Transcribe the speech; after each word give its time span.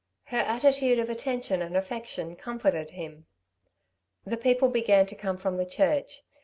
Her 0.23 0.39
attitude 0.39 0.97
of 0.97 1.11
attention 1.11 1.61
and 1.61 1.77
affection 1.77 2.35
comforted 2.35 2.89
him. 2.89 3.27
The 4.25 4.35
people 4.35 4.69
began 4.69 5.05
to 5.05 5.15
come 5.15 5.37
from 5.37 5.57
the 5.57 5.65
church. 5.67 6.23